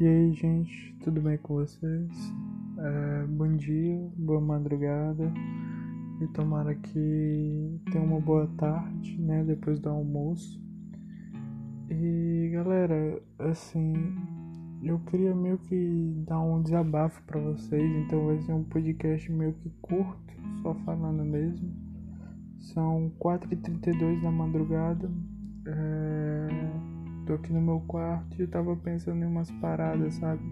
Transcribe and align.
E 0.00 0.08
aí, 0.08 0.32
gente, 0.32 0.96
tudo 1.04 1.20
bem 1.20 1.36
com 1.36 1.56
vocês? 1.56 2.10
É, 2.78 3.26
bom 3.26 3.54
dia, 3.54 4.10
boa 4.16 4.40
madrugada 4.40 5.30
e 6.22 6.26
tomara 6.28 6.74
que 6.74 7.78
tenha 7.92 8.02
uma 8.02 8.18
boa 8.18 8.46
tarde, 8.56 9.20
né? 9.20 9.44
Depois 9.44 9.78
do 9.78 9.90
almoço. 9.90 10.58
E 11.90 12.48
galera, 12.50 13.20
assim, 13.40 13.92
eu 14.82 14.98
queria 15.00 15.34
meio 15.34 15.58
que 15.58 16.14
dar 16.26 16.40
um 16.40 16.62
desabafo 16.62 17.22
para 17.24 17.38
vocês, 17.38 17.92
então 18.06 18.24
vai 18.24 18.40
ser 18.40 18.54
um 18.54 18.64
podcast 18.64 19.30
meio 19.30 19.52
que 19.52 19.68
curto, 19.82 20.32
só 20.62 20.72
falando 20.76 21.22
mesmo. 21.26 21.70
São 22.58 23.12
4h32 23.20 24.22
da 24.22 24.30
madrugada. 24.30 25.10
É 25.66 26.29
tô 27.30 27.34
aqui 27.34 27.52
no 27.52 27.60
meu 27.60 27.80
quarto 27.86 28.36
e 28.36 28.42
eu 28.42 28.48
tava 28.48 28.74
pensando 28.76 29.22
em 29.22 29.26
umas 29.26 29.48
paradas, 29.52 30.14
sabe? 30.14 30.42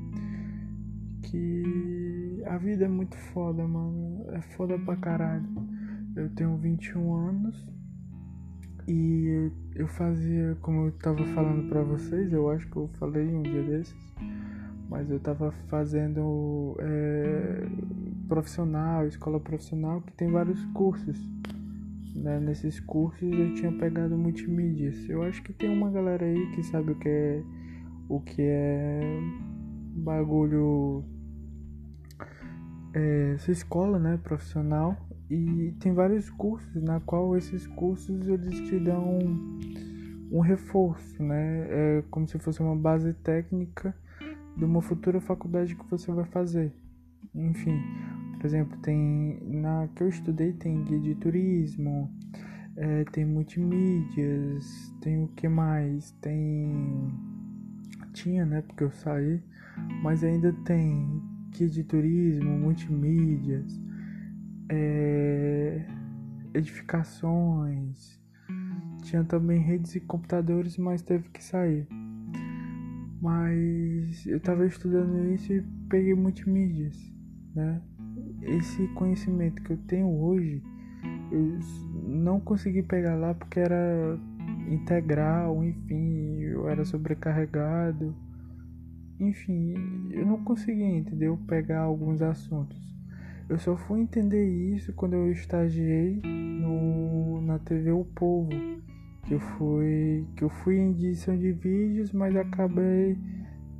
Que 1.22 2.40
a 2.46 2.56
vida 2.56 2.84
é 2.84 2.88
muito 2.88 3.16
foda, 3.32 3.66
mano. 3.66 4.24
É 4.30 4.40
foda 4.40 4.78
pra 4.78 4.94
caralho. 4.96 5.44
Eu 6.14 6.28
tenho 6.30 6.56
21 6.56 7.14
anos 7.14 7.68
e 8.86 9.50
eu 9.74 9.88
fazia, 9.88 10.56
como 10.62 10.86
eu 10.86 10.92
tava 10.92 11.24
falando 11.34 11.68
pra 11.68 11.82
vocês, 11.82 12.32
eu 12.32 12.48
acho 12.48 12.68
que 12.70 12.76
eu 12.76 12.88
falei 12.98 13.26
um 13.26 13.42
dia 13.42 13.62
desses, 13.62 14.14
mas 14.88 15.10
eu 15.10 15.18
tava 15.18 15.50
fazendo 15.68 16.76
é, 16.78 17.66
profissional, 18.28 19.06
escola 19.06 19.40
profissional, 19.40 20.00
que 20.02 20.12
tem 20.12 20.30
vários 20.30 20.64
cursos 20.66 21.18
né, 22.14 22.40
nesses 22.40 22.80
cursos 22.80 23.22
eu 23.22 23.54
tinha 23.54 23.72
pegado 23.72 24.16
multimídias. 24.16 25.08
Eu 25.08 25.22
acho 25.22 25.42
que 25.42 25.52
tem 25.52 25.70
uma 25.70 25.90
galera 25.90 26.24
aí 26.24 26.50
que 26.52 26.62
sabe 26.62 26.92
o 26.92 26.98
que 26.98 27.08
é 27.08 27.42
o 28.08 28.20
que 28.20 28.42
é 28.42 29.00
bagulho 29.96 31.04
é, 32.94 33.32
essa 33.34 33.52
escola, 33.52 33.98
né, 33.98 34.18
profissional 34.22 34.96
e 35.30 35.74
tem 35.78 35.92
vários 35.92 36.30
cursos 36.30 36.82
na 36.82 37.00
qual 37.00 37.36
esses 37.36 37.66
cursos 37.66 38.26
eles 38.26 38.60
te 38.62 38.78
dão 38.78 39.18
um, 39.18 39.58
um 40.32 40.40
reforço, 40.40 41.22
né? 41.22 41.66
É 41.68 42.04
como 42.10 42.26
se 42.26 42.38
fosse 42.38 42.60
uma 42.60 42.74
base 42.74 43.12
técnica 43.12 43.94
de 44.56 44.64
uma 44.64 44.80
futura 44.80 45.20
faculdade 45.20 45.76
que 45.76 45.84
você 45.90 46.10
vai 46.10 46.24
fazer. 46.24 46.72
Enfim, 47.34 47.78
por 48.38 48.46
exemplo, 48.46 48.78
tem 48.78 49.40
na 49.42 49.88
que 49.94 50.02
eu 50.02 50.08
estudei 50.08 50.52
tem 50.52 50.84
guia 50.84 51.00
de 51.00 51.14
turismo, 51.16 52.10
é, 52.76 53.04
tem 53.06 53.24
multimídias, 53.24 54.94
tem 55.00 55.24
o 55.24 55.28
que 55.28 55.48
mais? 55.48 56.12
Tem. 56.20 57.12
Tinha, 58.12 58.46
né? 58.46 58.62
Porque 58.62 58.84
eu 58.84 58.90
saí, 58.92 59.42
mas 60.02 60.22
ainda 60.22 60.52
tem 60.64 61.20
guia 61.50 61.68
de 61.68 61.82
turismo, 61.82 62.56
multimídias, 62.56 63.80
é, 64.68 65.84
edificações. 66.54 68.18
Tinha 69.02 69.24
também 69.24 69.60
redes 69.60 69.96
e 69.96 70.00
computadores, 70.00 70.76
mas 70.76 71.02
teve 71.02 71.28
que 71.30 71.42
sair. 71.42 71.88
Mas 73.20 74.24
eu 74.26 74.38
tava 74.38 74.64
estudando 74.66 75.32
isso 75.32 75.52
e 75.52 75.62
peguei 75.88 76.14
multimídias, 76.14 76.96
né? 77.54 77.82
Esse 78.42 78.86
conhecimento 78.88 79.62
que 79.62 79.72
eu 79.72 79.78
tenho 79.86 80.08
hoje, 80.08 80.62
eu 81.30 81.58
não 82.04 82.40
consegui 82.40 82.82
pegar 82.82 83.14
lá 83.16 83.34
porque 83.34 83.60
era 83.60 84.18
integral, 84.68 85.64
enfim, 85.64 86.40
eu 86.40 86.68
era 86.68 86.84
sobrecarregado. 86.84 88.14
Enfim, 89.20 89.74
eu 90.10 90.24
não 90.24 90.42
consegui, 90.44 90.84
entendeu? 90.84 91.36
Pegar 91.46 91.80
alguns 91.80 92.22
assuntos. 92.22 92.78
Eu 93.48 93.58
só 93.58 93.76
fui 93.76 94.00
entender 94.00 94.46
isso 94.46 94.92
quando 94.92 95.14
eu 95.14 95.32
estagiei 95.32 96.20
no, 96.22 97.40
na 97.40 97.58
TV 97.58 97.90
O 97.90 98.04
Povo, 98.04 98.50
que 99.24 99.34
eu 99.34 99.40
fui 99.40 100.26
que 100.36 100.44
eu 100.44 100.50
fui 100.50 100.76
em 100.76 100.90
edição 100.90 101.36
de 101.36 101.52
vídeos, 101.52 102.12
mas 102.12 102.36
acabei 102.36 103.16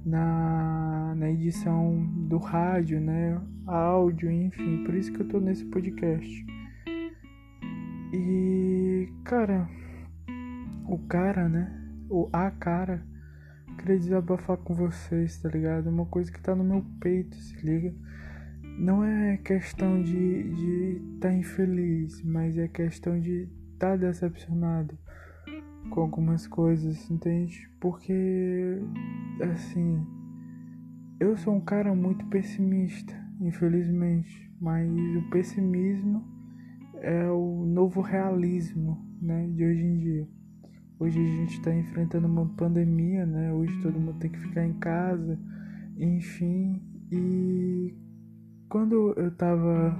na, 0.04 1.14
na 1.16 1.30
edição 1.30 2.04
do 2.28 2.38
rádio, 2.38 3.00
né? 3.00 3.40
Áudio, 3.66 4.30
enfim, 4.30 4.84
por 4.84 4.94
isso 4.94 5.12
que 5.12 5.20
eu 5.20 5.28
tô 5.28 5.40
nesse 5.40 5.64
podcast. 5.66 6.46
E, 8.12 9.12
cara, 9.24 9.68
o 10.86 10.98
cara, 11.08 11.48
né? 11.48 11.70
O 12.08 12.28
a 12.32 12.50
cara, 12.50 13.04
queria 13.78 13.98
desabafar 13.98 14.56
com 14.56 14.74
vocês, 14.74 15.38
tá 15.38 15.48
ligado? 15.48 15.88
Uma 15.88 16.06
coisa 16.06 16.32
que 16.32 16.40
tá 16.40 16.54
no 16.54 16.64
meu 16.64 16.84
peito, 17.00 17.36
se 17.36 17.56
liga. 17.64 17.94
Não 18.78 19.04
é 19.04 19.36
questão 19.38 20.02
de 20.02 20.16
estar 20.16 20.56
de 20.56 21.18
tá 21.20 21.32
infeliz, 21.32 22.22
mas 22.22 22.56
é 22.56 22.68
questão 22.68 23.20
de 23.20 23.48
estar 23.74 23.90
tá 23.90 23.96
decepcionado 23.96 24.96
com 25.90 26.00
algumas 26.00 26.46
coisas, 26.46 27.10
entende? 27.10 27.68
Porque, 27.80 28.80
assim, 29.52 30.06
eu 31.20 31.36
sou 31.36 31.54
um 31.54 31.60
cara 31.60 31.94
muito 31.94 32.26
pessimista, 32.26 33.14
infelizmente, 33.40 34.52
mas 34.60 34.88
o 35.16 35.30
pessimismo 35.30 36.24
é 37.00 37.28
o 37.30 37.64
novo 37.66 38.00
realismo, 38.00 39.04
né, 39.20 39.46
de 39.48 39.64
hoje 39.64 39.84
em 39.84 39.98
dia. 39.98 40.28
Hoje 41.00 41.20
a 41.20 41.36
gente 41.36 41.58
está 41.58 41.72
enfrentando 41.72 42.26
uma 42.26 42.46
pandemia, 42.56 43.24
né? 43.24 43.52
Hoje 43.52 43.72
todo 43.80 44.00
mundo 44.00 44.18
tem 44.18 44.30
que 44.30 44.38
ficar 44.40 44.66
em 44.66 44.72
casa, 44.80 45.38
enfim. 45.96 46.82
E 47.12 47.94
quando 48.68 49.14
eu 49.16 49.30
tava. 49.30 49.96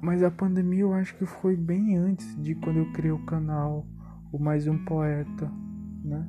Mas 0.00 0.22
a 0.22 0.30
pandemia 0.30 0.80
eu 0.80 0.94
acho 0.94 1.14
que 1.18 1.26
foi 1.26 1.54
bem 1.54 1.98
antes 1.98 2.34
de 2.42 2.54
quando 2.54 2.78
eu 2.78 2.90
criei 2.92 3.12
o 3.12 3.26
canal 3.26 3.86
o 4.32 4.38
Mais 4.38 4.66
Um 4.66 4.78
Poeta, 4.84 5.50
né? 6.04 6.26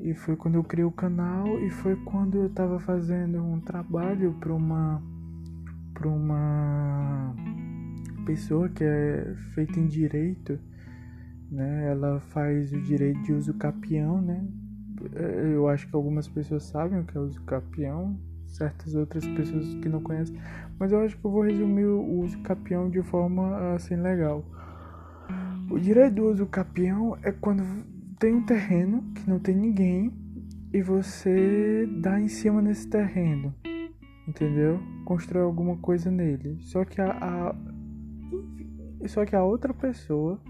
E 0.00 0.14
foi 0.14 0.36
quando 0.36 0.54
eu 0.54 0.64
criei 0.64 0.84
o 0.84 0.90
canal 0.90 1.58
e 1.60 1.70
foi 1.70 1.94
quando 1.96 2.38
eu 2.38 2.46
estava 2.46 2.80
fazendo 2.80 3.42
um 3.42 3.60
trabalho 3.60 4.34
para 4.40 4.52
uma 4.52 5.02
para 5.92 6.08
uma 6.08 7.34
pessoa 8.24 8.68
que 8.70 8.82
é 8.82 9.34
feita 9.54 9.78
em 9.78 9.86
direito, 9.86 10.58
né? 11.50 11.90
Ela 11.90 12.20
faz 12.20 12.72
o 12.72 12.80
direito 12.80 13.22
de 13.22 13.32
uso 13.34 13.52
capião, 13.54 14.22
né? 14.22 14.46
É, 15.14 15.54
eu 15.54 15.68
acho 15.68 15.88
que 15.88 15.94
algumas 15.94 16.28
pessoas 16.28 16.64
sabem 16.64 17.00
o 17.00 17.04
que 17.04 17.16
é 17.16 17.20
uso 17.20 17.42
capião, 17.42 18.18
certas 18.46 18.94
outras 18.94 19.26
pessoas 19.26 19.74
que 19.74 19.88
não 19.88 20.00
conhecem, 20.00 20.40
mas 20.78 20.92
eu 20.92 21.00
acho 21.00 21.16
que 21.16 21.24
eu 21.24 21.30
vou 21.30 21.42
resumir 21.42 21.84
o 21.84 22.20
uso 22.20 22.38
capião 22.40 22.88
de 22.88 23.02
forma 23.02 23.74
assim 23.74 23.96
legal. 23.96 24.44
O 25.70 25.78
direito 25.78 26.34
do 26.34 26.46
capião 26.46 27.16
é 27.22 27.30
quando 27.30 27.62
tem 28.18 28.34
um 28.34 28.44
terreno 28.44 29.04
que 29.14 29.30
não 29.30 29.38
tem 29.38 29.54
ninguém 29.54 30.12
e 30.72 30.82
você 30.82 31.88
dá 32.00 32.20
em 32.20 32.26
cima 32.26 32.60
nesse 32.60 32.88
terreno, 32.88 33.54
entendeu? 34.26 34.80
Constrói 35.04 35.44
alguma 35.44 35.76
coisa 35.76 36.10
nele. 36.10 36.58
Só 36.60 36.84
que 36.84 37.00
a, 37.00 37.10
a 37.12 37.54
só 39.06 39.24
que 39.24 39.36
a 39.36 39.44
outra 39.44 39.72
pessoa 39.72 40.40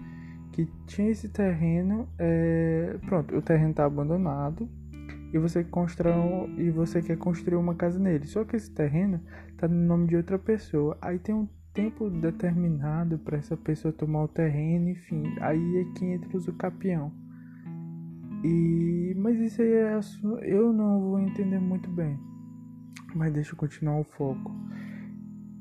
que 0.51 0.67
tinha 0.87 1.11
esse 1.11 1.29
terreno, 1.29 2.09
é, 2.17 2.97
pronto, 3.05 3.37
o 3.37 3.41
terreno 3.43 3.71
está 3.71 3.85
abandonado 3.85 4.67
e 5.31 5.37
você 5.37 5.63
constrói 5.63 6.49
e 6.57 6.71
você 6.71 6.99
quer 6.99 7.17
construir 7.17 7.57
uma 7.57 7.75
casa 7.75 7.99
nele. 7.99 8.25
Só 8.25 8.43
que 8.43 8.55
esse 8.55 8.71
terreno 8.71 9.21
está 9.49 9.67
no 9.67 9.75
nome 9.75 10.07
de 10.07 10.15
outra 10.15 10.39
pessoa. 10.39 10.97
Aí 10.99 11.19
tem 11.19 11.33
um 11.35 11.47
tempo 11.73 12.09
determinado 12.09 13.17
para 13.19 13.37
essa 13.37 13.55
pessoa 13.55 13.93
tomar 13.93 14.23
o 14.23 14.27
terreno, 14.27 14.89
enfim, 14.89 15.23
aí 15.39 15.77
é 15.77 15.85
que 15.97 16.05
entra 16.05 16.37
o 16.37 16.53
capião. 16.53 17.11
E 18.43 19.13
mas 19.17 19.39
isso 19.39 19.61
aí 19.61 19.71
é 19.71 19.99
eu 20.41 20.73
não 20.73 20.99
vou 20.99 21.19
entender 21.19 21.59
muito 21.59 21.89
bem. 21.89 22.17
Mas 23.13 23.33
deixa 23.33 23.53
eu 23.53 23.57
continuar 23.57 23.99
o 23.99 24.03
foco. 24.03 24.51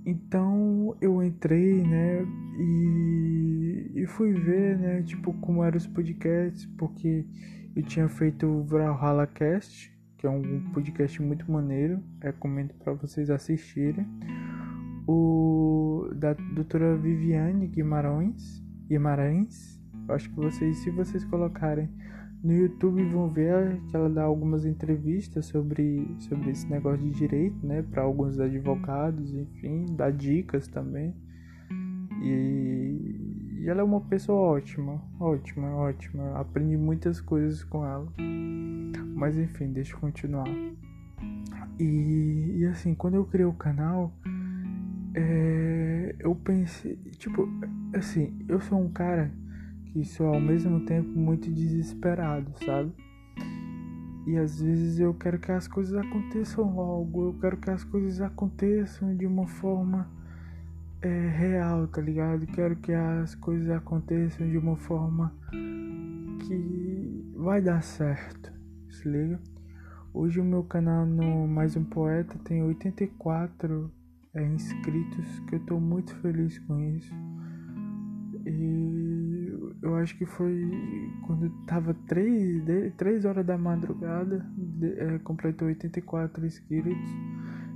Então 0.06 0.96
eu 1.00 1.22
entrei, 1.22 1.82
né, 1.82 2.24
e, 2.58 3.90
e 3.94 4.06
fui 4.06 4.32
ver, 4.32 4.78
né, 4.78 5.02
tipo, 5.02 5.32
como 5.34 5.62
eram 5.62 5.76
os 5.76 5.86
podcasts, 5.86 6.64
porque 6.78 7.26
eu 7.76 7.82
tinha 7.82 8.08
feito 8.08 8.46
o 8.46 8.64
Valhalla 8.64 9.26
Cast, 9.26 9.92
que 10.16 10.26
é 10.26 10.30
um 10.30 10.70
podcast 10.72 11.20
muito 11.20 11.50
maneiro, 11.50 12.02
recomendo 12.20 12.72
para 12.74 12.94
vocês 12.94 13.30
assistirem 13.30 14.06
o 15.10 16.08
da 16.14 16.34
doutora 16.34 16.96
Viviane 16.96 17.66
Guimarães, 17.66 18.62
Guimarães. 18.88 19.80
Acho 20.08 20.30
que 20.30 20.36
vocês, 20.36 20.78
se 20.78 20.90
vocês 20.90 21.24
colocarem 21.24 21.88
no 22.42 22.52
YouTube, 22.52 23.04
vão 23.06 23.28
ver 23.28 23.80
que 23.88 23.96
ela 23.96 24.08
dá 24.08 24.22
algumas 24.22 24.64
entrevistas 24.64 25.46
sobre, 25.46 26.06
sobre 26.20 26.50
esse 26.50 26.68
negócio 26.68 27.04
de 27.04 27.10
direito, 27.10 27.66
né, 27.66 27.82
para 27.82 28.02
alguns 28.02 28.38
advogados, 28.38 29.34
enfim, 29.34 29.86
dá 29.96 30.10
dicas 30.10 30.68
também. 30.68 31.14
E, 32.22 33.60
e 33.60 33.68
ela 33.68 33.80
é 33.80 33.84
uma 33.84 34.00
pessoa 34.02 34.40
ótima, 34.40 35.02
ótima, 35.18 35.74
ótima. 35.74 36.38
Aprendi 36.38 36.76
muitas 36.76 37.20
coisas 37.20 37.64
com 37.64 37.84
ela. 37.84 38.12
Mas 39.14 39.36
enfim, 39.36 39.72
deixa 39.72 39.94
eu 39.94 40.00
continuar. 40.00 40.48
E, 41.78 42.58
e 42.58 42.66
assim, 42.66 42.94
quando 42.94 43.14
eu 43.14 43.24
criei 43.24 43.46
o 43.46 43.54
canal, 43.54 44.12
é, 45.14 46.14
eu 46.18 46.34
pensei, 46.34 46.96
tipo, 47.18 47.48
assim, 47.94 48.38
eu 48.48 48.60
sou 48.60 48.80
um 48.80 48.90
cara 48.90 49.32
que 49.86 50.04
sou 50.04 50.28
ao 50.28 50.40
mesmo 50.40 50.84
tempo 50.84 51.08
muito 51.08 51.50
desesperado, 51.50 52.52
sabe? 52.64 52.92
E 54.26 54.36
às 54.36 54.60
vezes 54.60 55.00
eu 55.00 55.12
quero 55.14 55.38
que 55.38 55.50
as 55.50 55.66
coisas 55.66 55.94
aconteçam 55.94 56.74
logo, 56.74 57.28
eu 57.28 57.34
quero 57.40 57.56
que 57.56 57.70
as 57.70 57.82
coisas 57.82 58.20
aconteçam 58.20 59.16
de 59.16 59.26
uma 59.26 59.46
forma 59.46 60.08
é, 61.02 61.28
real, 61.28 61.88
tá 61.88 62.00
ligado? 62.00 62.46
Quero 62.46 62.76
que 62.76 62.92
as 62.92 63.34
coisas 63.34 63.68
aconteçam 63.70 64.48
de 64.48 64.58
uma 64.58 64.76
forma 64.76 65.34
que 66.46 67.32
vai 67.34 67.60
dar 67.60 67.82
certo, 67.82 68.52
se 68.90 69.08
liga? 69.08 69.40
Hoje 70.12 70.40
o 70.40 70.44
meu 70.44 70.62
canal 70.62 71.06
no 71.06 71.48
Mais 71.48 71.76
Um 71.76 71.84
Poeta 71.84 72.38
tem 72.44 72.62
84 72.62 73.90
é, 74.34 74.44
inscritos, 74.44 75.40
que 75.48 75.56
eu 75.56 75.60
tô 75.60 75.80
muito 75.80 76.14
feliz 76.16 76.58
com 76.60 76.80
isso. 76.96 77.14
E 78.46 79.30
eu 79.82 79.96
acho 79.96 80.16
que 80.16 80.26
foi 80.26 80.68
quando 81.26 81.50
tava 81.66 81.94
3, 82.06 82.94
3 82.96 83.24
horas 83.24 83.46
da 83.46 83.58
madrugada, 83.58 84.46
de, 84.56 84.92
é, 84.98 85.18
completou 85.20 85.68
84 85.68 86.44
inscritos. 86.46 87.10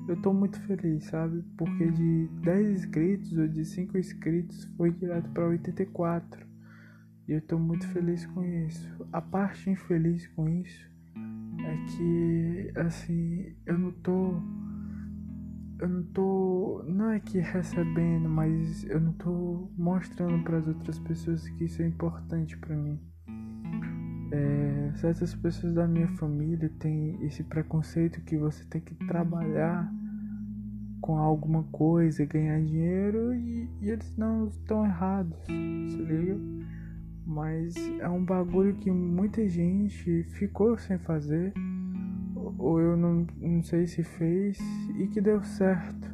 Eu 0.06 0.20
tô 0.20 0.32
muito 0.34 0.60
feliz, 0.60 1.04
sabe? 1.04 1.42
Porque 1.56 1.90
de 1.90 2.28
10 2.42 2.78
inscritos 2.78 3.36
ou 3.38 3.48
de 3.48 3.64
5 3.64 3.96
inscritos 3.96 4.64
foi 4.76 4.90
direto 4.90 5.30
para 5.30 5.46
84. 5.46 6.46
E 7.26 7.32
eu 7.32 7.40
tô 7.40 7.58
muito 7.58 7.86
feliz 7.88 8.26
com 8.26 8.44
isso. 8.44 9.06
A 9.10 9.20
parte 9.20 9.70
infeliz 9.70 10.26
com 10.28 10.46
isso 10.48 10.90
é 11.64 11.76
que, 11.86 12.72
assim, 12.78 13.54
eu 13.64 13.78
não 13.78 13.92
tô. 13.92 14.42
Eu 15.78 15.88
não 15.88 16.02
tô. 16.04 16.84
Não 16.86 17.10
é 17.10 17.20
que 17.20 17.38
recebendo, 17.38 18.28
mas 18.28 18.84
eu 18.84 19.00
não 19.00 19.12
tô 19.12 19.70
mostrando 19.76 20.42
para 20.44 20.58
as 20.58 20.68
outras 20.68 20.98
pessoas 21.00 21.48
que 21.50 21.64
isso 21.64 21.82
é 21.82 21.86
importante 21.86 22.56
para 22.56 22.76
mim. 22.76 23.00
É, 24.32 24.92
certas 24.96 25.34
pessoas 25.34 25.74
da 25.74 25.86
minha 25.86 26.08
família 26.08 26.68
têm 26.78 27.24
esse 27.24 27.44
preconceito 27.44 28.20
que 28.22 28.36
você 28.36 28.64
tem 28.64 28.80
que 28.80 28.94
trabalhar 29.06 29.92
com 31.00 31.18
alguma 31.18 31.64
coisa, 31.64 32.24
ganhar 32.24 32.58
dinheiro 32.62 33.34
e, 33.34 33.68
e 33.82 33.90
eles 33.90 34.16
não 34.16 34.48
estão 34.48 34.86
errados, 34.86 35.36
se 35.46 35.96
liga? 35.98 36.40
Mas 37.26 37.76
é 38.00 38.08
um 38.08 38.24
bagulho 38.24 38.74
que 38.76 38.90
muita 38.90 39.46
gente 39.46 40.22
ficou 40.38 40.78
sem 40.78 40.98
fazer, 40.98 41.52
ou 42.58 42.80
eu 42.80 42.96
não, 42.96 43.26
não 43.38 43.62
sei 43.62 43.86
se 43.86 44.02
fez 44.02 44.58
e 44.98 45.06
que 45.08 45.20
deu 45.20 45.42
certo, 45.42 46.10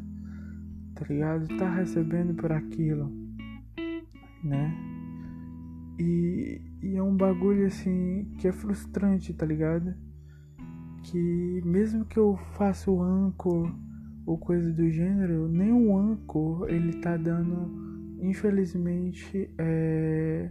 tá 0.95 1.05
ligado? 1.09 1.49
Tá 1.57 1.75
recebendo 1.75 2.35
por 2.35 2.53
aquilo, 2.53 3.13
né? 4.43 4.75
E, 5.99 6.61
e 6.83 6.97
é 6.97 7.03
um 7.03 7.15
bagulho 7.15 7.67
assim 7.67 8.33
que 8.39 8.49
é 8.49 8.53
frustrante, 8.53 9.35
tá 9.35 9.45
ligado? 9.45 9.95
Que 11.03 11.63
mesmo 11.65 12.05
que 12.05 12.19
eu 12.19 12.37
faça 12.57 12.91
o 12.91 13.03
anco 13.03 13.71
ou 14.25 14.39
coisa 14.39 14.73
do 14.73 14.89
gênero, 14.91 15.49
nem 15.49 15.73
o 15.73 15.97
anco 15.97 16.67
ele 16.69 17.01
tá 17.01 17.17
dando, 17.17 18.17
infelizmente, 18.21 19.51
é, 19.59 20.51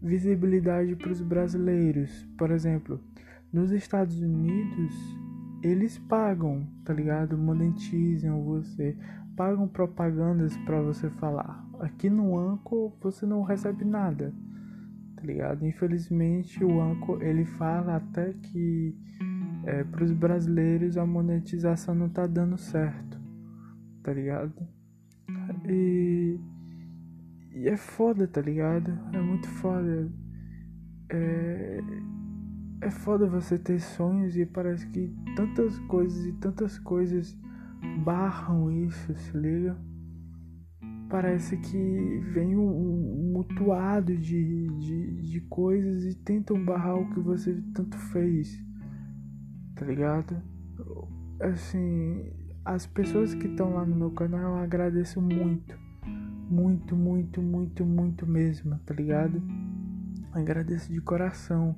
visibilidade 0.00 0.94
para 0.96 1.10
os 1.10 1.20
brasileiros. 1.20 2.26
Por 2.36 2.50
exemplo, 2.50 3.00
nos 3.52 3.70
Estados 3.70 4.20
Unidos 4.20 4.94
eles 5.62 5.98
pagam, 5.98 6.66
tá 6.84 6.92
ligado? 6.92 7.38
Monetizam 7.38 8.42
você, 8.42 8.96
pagam 9.36 9.68
propagandas 9.68 10.56
para 10.58 10.80
você 10.80 11.08
falar. 11.10 11.64
Aqui 11.80 12.10
no 12.10 12.36
Anco 12.38 12.96
você 13.00 13.26
não 13.26 13.42
recebe 13.42 13.84
nada 13.84 14.34
tá 15.22 15.26
ligado? 15.26 15.64
Infelizmente 15.64 16.64
o 16.64 16.80
Anco 16.80 17.22
ele 17.22 17.44
fala 17.44 17.96
até 17.96 18.32
que 18.32 18.92
é, 19.64 19.84
para 19.84 20.02
os 20.02 20.12
brasileiros 20.12 20.98
a 20.98 21.06
monetização 21.06 21.94
não 21.94 22.08
tá 22.08 22.26
dando 22.26 22.58
certo, 22.58 23.20
tá 24.02 24.12
ligado? 24.12 24.66
E, 25.68 26.40
e 27.52 27.68
é 27.68 27.76
foda, 27.76 28.26
tá 28.26 28.40
ligado? 28.40 28.98
É 29.12 29.20
muito 29.20 29.48
foda. 29.48 30.10
É, 31.08 31.80
é 32.82 32.90
foda 32.90 33.26
você 33.26 33.58
ter 33.58 33.80
sonhos 33.80 34.36
e 34.36 34.44
parece 34.44 34.86
que 34.88 35.14
tantas 35.36 35.78
coisas 35.80 36.26
e 36.26 36.32
tantas 36.32 36.78
coisas 36.78 37.36
barram 38.04 38.70
isso, 38.70 39.14
se 39.14 39.36
liga? 39.36 39.76
parece 41.12 41.58
que 41.58 42.20
vem 42.32 42.56
um, 42.56 42.62
um 42.62 43.32
mutuado 43.34 44.16
de, 44.16 44.66
de, 44.78 45.30
de 45.30 45.40
coisas 45.42 46.06
e 46.06 46.14
tentam 46.14 46.64
barrar 46.64 46.96
o 46.96 47.10
que 47.10 47.20
você 47.20 47.62
tanto 47.74 47.98
fez, 47.98 48.58
tá 49.74 49.84
ligado? 49.84 50.34
Assim, 51.38 52.32
as 52.64 52.86
pessoas 52.86 53.34
que 53.34 53.46
estão 53.46 53.74
lá 53.74 53.84
no 53.84 53.94
meu 53.94 54.10
canal 54.12 54.56
eu 54.56 54.62
agradeço 54.62 55.20
muito, 55.20 55.78
muito, 56.48 56.96
muito, 56.96 57.42
muito, 57.42 57.84
muito 57.84 58.26
mesmo, 58.26 58.78
tá 58.86 58.94
ligado? 58.94 59.42
Agradeço 60.32 60.90
de 60.90 61.00
coração. 61.02 61.76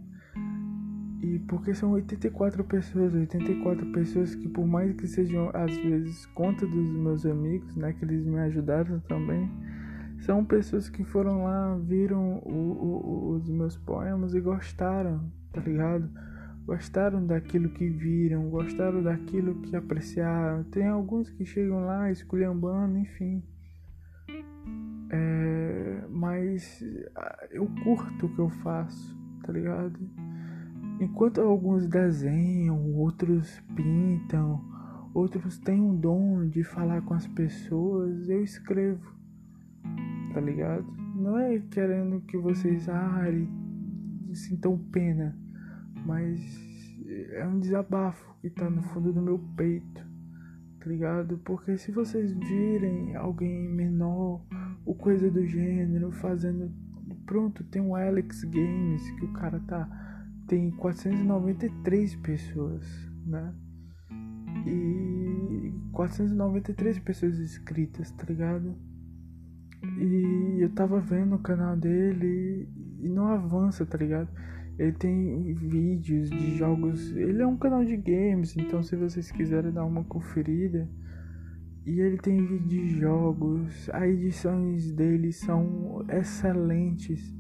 E 1.25 1.39
porque 1.39 1.75
são 1.75 1.93
84 1.93 2.63
pessoas, 2.65 3.15
84 3.15 3.87
pessoas 3.93 4.35
que 4.35 4.47
por 4.47 4.67
mais 4.67 4.95
que 4.95 5.09
sejam 5.09 5.51
às 5.55 5.75
vezes 5.75 6.27
conta 6.27 6.67
dos 6.67 6.91
meus 6.91 7.25
amigos, 7.25 7.75
né, 7.77 7.95
que 7.95 8.05
eles 8.05 8.27
me 8.27 8.39
ajudaram 8.41 9.01
também, 9.09 9.51
são 10.21 10.45
pessoas 10.45 10.91
que 10.91 11.03
foram 11.03 11.45
lá, 11.45 11.79
viram 11.79 12.43
o, 12.45 12.51
o, 12.51 13.29
os 13.37 13.49
meus 13.49 13.75
poemas 13.75 14.35
e 14.35 14.41
gostaram, 14.41 15.33
tá 15.51 15.63
ligado? 15.63 16.11
Gostaram 16.67 17.27
daquilo 17.27 17.71
que 17.71 17.89
viram, 17.89 18.51
gostaram 18.51 19.03
daquilo 19.03 19.63
que 19.63 19.75
apreciaram. 19.75 20.65
Tem 20.65 20.87
alguns 20.87 21.31
que 21.31 21.47
chegam 21.47 21.87
lá 21.87 22.11
esculhambando, 22.11 22.99
enfim. 22.99 23.43
É, 25.11 26.05
mas 26.11 26.85
ah, 27.17 27.47
eu 27.51 27.67
curto 27.83 28.27
o 28.27 28.35
que 28.35 28.39
eu 28.39 28.51
faço, 28.51 29.19
tá 29.43 29.53
ligado? 29.53 29.99
Enquanto 31.01 31.41
alguns 31.41 31.87
desenham, 31.87 32.95
outros 32.95 33.61
pintam, 33.75 34.63
outros 35.13 35.59
têm 35.59 35.81
um 35.81 35.97
dom 35.97 36.47
de 36.49 36.63
falar 36.63 37.03
com 37.03 37.15
as 37.15 37.27
pessoas, 37.27 38.29
eu 38.29 38.43
escrevo, 38.43 39.13
tá 40.33 40.41
ligado? 40.41 40.87
Não 41.17 41.39
é 41.39 41.59
querendo 41.59 42.21
que 42.23 42.37
vocês 42.37 42.89
ah, 42.89 43.25
sintam 44.33 44.79
pena, 44.93 45.37
mas 46.07 46.41
é 47.33 47.47
um 47.47 47.59
desabafo 47.61 48.35
que 48.41 48.51
tá 48.51 48.69
no 48.69 48.83
fundo 48.83 49.13
do 49.13 49.23
meu 49.23 49.39
peito, 49.57 50.07
tá 50.81 50.87
ligado? 50.87 51.39
Porque 51.39 51.77
se 51.77 51.91
vocês 51.93 52.33
virem 52.33 53.15
alguém 53.17 53.69
menor 53.69 54.45
ou 54.85 54.95
coisa 54.95 55.31
do 55.31 55.45
gênero 55.47 56.13
fazendo. 56.13 56.71
Pronto, 57.27 57.65
tem 57.65 57.81
um 57.81 57.95
Alex 57.95 58.45
Games 58.45 59.11
que 59.13 59.25
o 59.25 59.33
cara 59.33 59.59
tá 59.61 60.14
tem 60.47 60.71
493 60.71 62.17
pessoas, 62.17 62.85
né? 63.27 63.55
E 64.67 65.73
493 65.93 66.99
pessoas 67.01 67.39
inscritas, 67.39 68.11
tá 68.13 68.25
ligado? 68.29 68.75
E 69.99 70.63
eu 70.63 70.71
tava 70.71 71.01
vendo 71.01 71.37
o 71.37 71.39
canal 71.39 71.77
dele 71.77 72.69
e 73.01 73.09
não 73.09 73.27
avança, 73.27 73.85
tá 73.85 73.99
ligado? 73.99 74.29
Ele 74.79 74.93
tem 74.93 75.55
vídeos 75.55 76.31
de 76.31 76.57
jogos. 76.57 77.15
Ele 77.15 77.43
é 77.43 77.47
um 77.47 77.57
canal 77.57 77.85
de 77.85 77.97
games, 77.97 78.57
então 78.57 78.83
se 78.83 78.97
vocês 78.97 79.31
quiserem 79.31 79.73
dar 79.73 79.85
uma 79.85 80.03
conferida. 80.05 80.89
E 81.87 82.01
ele 82.01 82.17
tem 82.17 82.45
vídeos 82.45 82.69
de 82.69 82.89
jogos. 82.99 83.91
As 83.91 84.05
edições 84.05 84.91
dele 84.91 85.33
são 85.33 86.05
excelentes. 86.09 87.35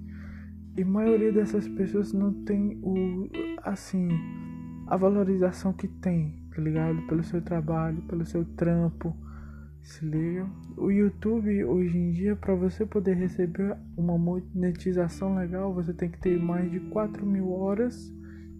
E 0.76 0.82
a 0.82 0.86
maioria 0.86 1.30
dessas 1.30 1.68
pessoas 1.68 2.12
não 2.12 2.32
tem 2.44 2.80
o 2.82 3.28
assim 3.62 4.08
a 4.88 4.96
valorização 4.96 5.72
que 5.72 5.86
tem, 5.86 6.34
tá 6.54 6.60
ligado? 6.60 7.00
Pelo 7.06 7.22
seu 7.22 7.40
trabalho, 7.40 8.02
pelo 8.02 8.26
seu 8.26 8.44
trampo. 8.44 9.16
Se 9.82 10.04
liga? 10.04 10.46
O 10.76 10.90
YouTube 10.90 11.64
hoje 11.64 11.96
em 11.96 12.10
dia, 12.10 12.34
para 12.34 12.54
você 12.54 12.84
poder 12.84 13.14
receber 13.14 13.76
uma 13.96 14.18
monetização 14.18 15.36
legal, 15.36 15.72
você 15.72 15.92
tem 15.94 16.10
que 16.10 16.18
ter 16.18 16.40
mais 16.40 16.70
de 16.70 16.80
4 16.80 17.24
mil 17.24 17.52
horas 17.52 18.12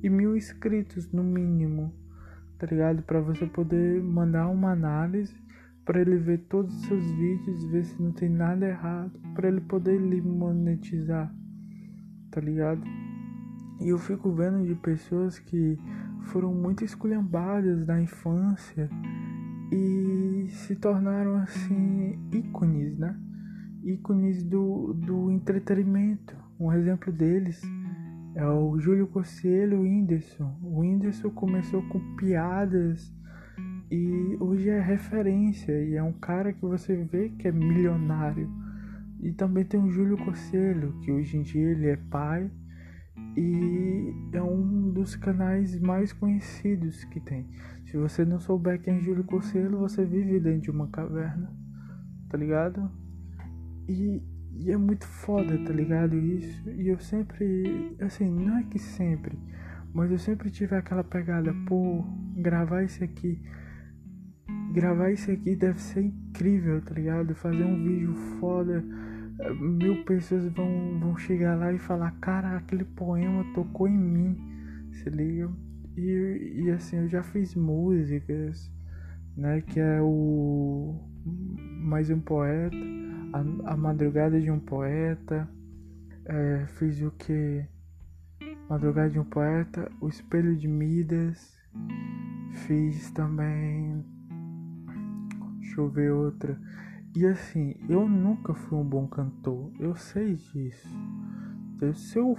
e 0.02 0.08
mil 0.08 0.36
inscritos 0.36 1.10
no 1.10 1.24
mínimo, 1.24 1.92
tá 2.58 2.66
ligado? 2.66 3.02
Para 3.02 3.20
você 3.20 3.44
poder 3.44 4.00
mandar 4.02 4.48
uma 4.48 4.70
análise, 4.70 5.34
para 5.84 6.00
ele 6.00 6.16
ver 6.16 6.38
todos 6.48 6.74
os 6.74 6.86
seus 6.86 7.10
vídeos, 7.12 7.64
ver 7.64 7.84
se 7.84 8.00
não 8.00 8.12
tem 8.12 8.28
nada 8.28 8.68
errado, 8.68 9.18
para 9.34 9.48
ele 9.48 9.62
poder 9.62 9.98
lhe 9.98 10.20
monetizar 10.20 11.34
tá 12.34 12.40
ligado? 12.40 12.82
E 13.80 13.88
eu 13.88 13.98
fico 13.98 14.32
vendo 14.32 14.66
de 14.66 14.74
pessoas 14.74 15.38
que 15.38 15.78
foram 16.24 16.52
muito 16.52 16.84
esculhambadas 16.84 17.86
na 17.86 18.00
infância 18.02 18.90
e 19.70 20.48
se 20.50 20.74
tornaram 20.74 21.36
assim 21.36 22.18
ícones, 22.32 22.98
né? 22.98 23.16
Ícones 23.84 24.42
do, 24.42 24.94
do 24.94 25.30
entretenimento. 25.30 26.36
Um 26.58 26.72
exemplo 26.72 27.12
deles 27.12 27.62
é 28.34 28.44
o 28.44 28.78
Júlio 28.80 29.06
Cossielho 29.06 29.74
e 29.74 29.78
o 29.78 29.82
Whindersson. 29.82 30.58
O 30.60 30.80
Whindersson 30.80 31.30
começou 31.30 31.82
com 31.88 32.16
piadas 32.16 33.14
e 33.90 34.36
hoje 34.40 34.70
é 34.70 34.80
referência 34.80 35.72
e 35.84 35.94
é 35.94 36.02
um 36.02 36.12
cara 36.12 36.52
que 36.52 36.62
você 36.62 36.96
vê 36.96 37.28
que 37.28 37.46
é 37.46 37.52
milionário. 37.52 38.50
E 39.24 39.32
também 39.32 39.64
tem 39.64 39.80
o 39.80 39.90
Júlio 39.90 40.18
Cossielho, 40.18 40.92
que 41.00 41.10
hoje 41.10 41.38
em 41.38 41.42
dia 41.42 41.70
ele 41.70 41.86
é 41.86 41.96
pai 41.96 42.50
e 43.34 44.12
é 44.34 44.42
um 44.42 44.92
dos 44.92 45.16
canais 45.16 45.80
mais 45.80 46.12
conhecidos 46.12 47.04
que 47.04 47.18
tem. 47.20 47.48
Se 47.86 47.96
você 47.96 48.22
não 48.22 48.38
souber 48.38 48.82
quem 48.82 48.98
é 48.98 49.00
Júlio 49.00 49.24
Cossielho, 49.24 49.78
você 49.78 50.04
vive 50.04 50.38
dentro 50.38 50.60
de 50.60 50.70
uma 50.70 50.88
caverna, 50.88 51.50
tá 52.28 52.36
ligado? 52.36 52.90
E, 53.88 54.22
e 54.58 54.70
é 54.70 54.76
muito 54.76 55.06
foda, 55.06 55.56
tá 55.64 55.72
ligado? 55.72 56.14
Isso. 56.16 56.68
E 56.72 56.88
eu 56.88 56.98
sempre, 56.98 57.96
assim, 58.00 58.30
não 58.30 58.58
é 58.58 58.64
que 58.64 58.78
sempre, 58.78 59.38
mas 59.94 60.10
eu 60.10 60.18
sempre 60.18 60.50
tive 60.50 60.76
aquela 60.76 61.02
pegada, 61.02 61.50
pô, 61.66 62.04
gravar 62.36 62.82
isso 62.82 63.02
aqui. 63.02 63.40
Gravar 64.74 65.12
isso 65.12 65.30
aqui 65.30 65.56
deve 65.56 65.80
ser 65.80 66.02
incrível, 66.02 66.82
tá 66.82 66.92
ligado? 66.92 67.34
Fazer 67.34 67.64
um 67.64 67.82
vídeo 67.82 68.14
foda 68.38 68.84
mil 69.60 70.04
pessoas 70.04 70.46
vão, 70.48 70.98
vão 71.00 71.16
chegar 71.16 71.56
lá 71.56 71.72
e 71.72 71.78
falar, 71.78 72.12
cara, 72.20 72.56
aquele 72.56 72.84
poema 72.84 73.44
tocou 73.54 73.88
em 73.88 73.96
mim, 73.96 74.36
se 74.92 75.10
liga? 75.10 75.50
E, 75.96 76.62
e 76.64 76.70
assim, 76.70 76.96
eu 76.96 77.08
já 77.08 77.22
fiz 77.22 77.54
músicas, 77.54 78.70
né, 79.36 79.60
que 79.60 79.80
é 79.80 80.00
o 80.00 81.00
Mais 81.80 82.10
um 82.10 82.20
Poeta, 82.20 82.76
a, 83.32 83.72
a 83.72 83.76
Madrugada 83.76 84.40
de 84.40 84.50
um 84.50 84.58
Poeta, 84.58 85.48
é, 86.24 86.66
fiz 86.66 87.00
o 87.02 87.10
que? 87.12 87.64
Madrugada 88.68 89.10
de 89.10 89.18
um 89.18 89.24
Poeta, 89.24 89.90
O 90.00 90.08
Espelho 90.08 90.56
de 90.56 90.66
Midas, 90.66 91.56
fiz 92.66 93.10
também, 93.10 94.04
deixa 95.60 95.80
eu 95.80 95.90
ver 95.90 96.12
outra, 96.12 96.58
e 97.16 97.24
assim, 97.26 97.76
eu 97.88 98.08
nunca 98.08 98.52
fui 98.54 98.76
um 98.76 98.84
bom 98.84 99.06
cantor, 99.06 99.70
eu 99.78 99.94
sei 99.94 100.34
disso. 100.34 100.88
Então, 101.76 101.94
se 101.94 102.18
eu 102.18 102.34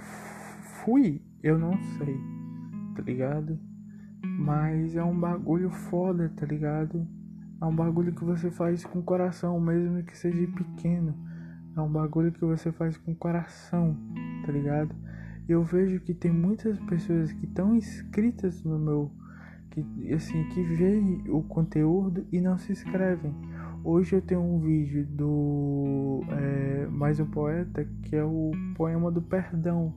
fui, 0.84 1.22
eu 1.42 1.58
não 1.58 1.72
sei, 1.96 2.20
tá 2.94 3.00
ligado? 3.00 3.58
Mas 4.22 4.94
é 4.94 5.02
um 5.02 5.18
bagulho 5.18 5.70
foda, 5.70 6.30
tá 6.36 6.44
ligado? 6.44 7.08
É 7.58 7.64
um 7.64 7.74
bagulho 7.74 8.14
que 8.14 8.22
você 8.22 8.50
faz 8.50 8.84
com 8.84 9.00
coração, 9.00 9.58
mesmo 9.58 10.02
que 10.02 10.16
seja 10.16 10.46
pequeno. 10.48 11.16
É 11.74 11.80
um 11.80 11.90
bagulho 11.90 12.30
que 12.30 12.44
você 12.44 12.70
faz 12.70 12.98
com 12.98 13.14
coração, 13.14 13.96
tá 14.44 14.52
ligado? 14.52 14.94
Eu 15.48 15.64
vejo 15.64 16.00
que 16.00 16.12
tem 16.12 16.30
muitas 16.30 16.78
pessoas 16.80 17.32
que 17.32 17.46
estão 17.46 17.74
inscritas 17.74 18.62
no 18.62 18.78
meu. 18.78 19.10
que 19.70 20.12
assim, 20.12 20.46
que 20.50 20.62
veem 20.62 21.24
o 21.30 21.42
conteúdo 21.42 22.26
e 22.30 22.42
não 22.42 22.58
se 22.58 22.72
inscrevem 22.72 23.34
Hoje 23.88 24.16
eu 24.16 24.20
tenho 24.20 24.40
um 24.40 24.58
vídeo 24.58 25.06
do 25.06 26.24
é, 26.28 26.88
Mais 26.90 27.20
um 27.20 27.26
Poeta 27.26 27.88
que 28.02 28.16
é 28.16 28.24
o 28.24 28.50
Poema 28.74 29.12
do 29.12 29.22
Perdão. 29.22 29.94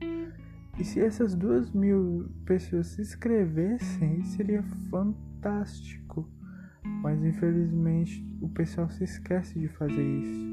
E 0.76 0.82
se 0.82 0.99
essas 0.99 1.37
2.000 1.37 2.26
pessoas 2.44 2.88
se 2.88 3.02
inscrevessem, 3.02 4.25
seria 4.25 4.64
fantástico. 4.90 6.28
Mas 6.82 7.25
infelizmente 7.25 8.26
o 8.40 8.49
pessoal 8.49 8.90
se 8.90 9.04
esquece 9.04 9.61
de 9.61 9.68
fazer 9.68 10.02
isso, 10.02 10.44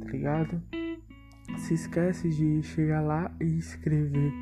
tá 0.00 0.10
ligado? 0.10 0.60
Se 1.58 1.74
esquece 1.74 2.28
de 2.28 2.62
chegar 2.62 3.00
lá 3.00 3.30
e 3.40 3.58
escrever. 3.58 4.32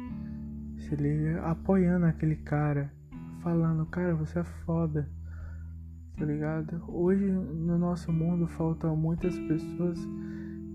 Se 0.78 0.94
liga 0.94 1.42
apoiando 1.42 2.06
aquele 2.06 2.36
cara, 2.36 2.92
falando, 3.42 3.86
cara, 3.86 4.14
você 4.14 4.40
é 4.40 4.44
foda. 4.44 5.08
Tá 6.16 6.24
ligado? 6.24 6.82
Hoje 6.88 7.24
no 7.30 7.78
nosso 7.78 8.12
mundo 8.12 8.46
faltam 8.48 8.96
muitas 8.96 9.38
pessoas 9.38 9.98